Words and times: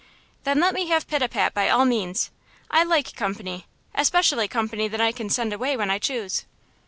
"Then 0.45 0.59
let 0.59 0.73
me 0.73 0.87
have 0.87 1.07
Pitapat 1.07 1.53
by 1.53 1.69
all 1.69 1.85
means. 1.85 2.31
I 2.71 2.83
like 2.83 3.15
company, 3.15 3.67
especially 3.93 4.47
company 4.47 4.87
that 4.87 4.99
I 4.99 5.11
can 5.11 5.29
send 5.29 5.53
away 5.53 5.77
when 5.77 5.91
I 5.91 5.99
choose." 5.99 6.43